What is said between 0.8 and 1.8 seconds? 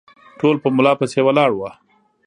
پسې ولاړ وه